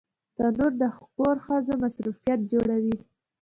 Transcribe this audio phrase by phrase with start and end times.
[0.35, 0.83] تنور د
[1.15, 2.97] کور ښځو مصروفیت جوړوي